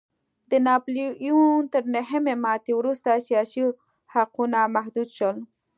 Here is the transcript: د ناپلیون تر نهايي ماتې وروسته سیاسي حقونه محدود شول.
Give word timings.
د 0.51 0.51
ناپلیون 0.67 1.59
تر 1.73 1.83
نهايي 1.95 2.33
ماتې 2.43 2.71
وروسته 2.75 3.23
سیاسي 3.27 3.63
حقونه 4.13 4.59
محدود 4.75 5.09
شول. 5.17 5.37